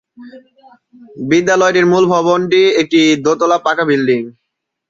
বিদ্যালয়টির 1.29 1.85
মূল 1.91 2.03
ভবনটি 2.13 2.61
একটি 2.81 2.99
দোতলা 3.25 3.57
পাকা 3.65 3.83
বিল্ডিং। 3.89 4.19